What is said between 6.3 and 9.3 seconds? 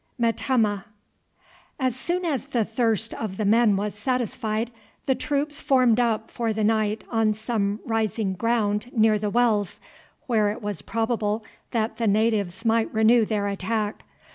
for the night on some rising ground near the